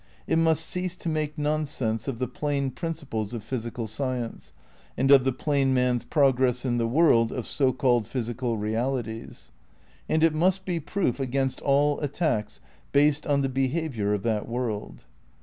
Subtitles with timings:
[0.25, 4.51] It must cease to make non sense of the plain principles of physical science,
[4.97, 9.51] and of the plain man's progress in the world of so called physical realities;
[10.09, 12.59] and it must be proof against all attacks
[12.91, 15.05] based on the behaviour of that world.